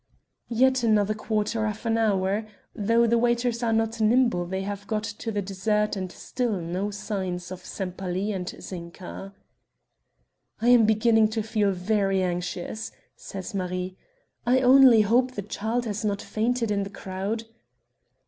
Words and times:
Yet 0.49 0.81
another 0.81 1.13
quarter 1.13 1.67
of 1.67 1.85
an 1.85 1.95
hour; 1.95 2.47
though 2.75 3.05
the 3.05 3.19
waiters 3.19 3.61
are 3.61 3.71
not 3.71 4.01
nimble 4.01 4.47
they 4.47 4.63
have 4.63 4.87
got 4.87 5.03
to 5.03 5.31
the 5.31 5.43
dessert 5.43 5.95
and 5.95 6.11
still 6.11 6.59
no 6.59 6.89
signs 6.89 7.51
of 7.51 7.63
Sempaly 7.63 8.31
and 8.31 8.47
Zinka. 8.47 9.31
"I 10.59 10.69
am 10.69 10.87
beginning 10.87 11.27
to 11.27 11.43
feel 11.43 11.71
very 11.71 12.23
anxious," 12.23 12.91
says 13.15 13.53
Marie. 13.53 13.95
"I 14.43 14.61
only 14.61 15.01
hope 15.01 15.33
the 15.33 15.43
child 15.43 15.85
has 15.85 16.03
not 16.03 16.19
fainted 16.19 16.71
in 16.71 16.81
the 16.81 16.89
crowd." 16.89 17.43